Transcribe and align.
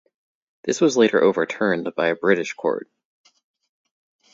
This 0.63 0.81
was 0.81 0.97
later 0.97 1.21
overturned 1.23 1.93
by 1.95 2.07
a 2.07 2.15
British 2.15 2.53
court. 2.53 2.89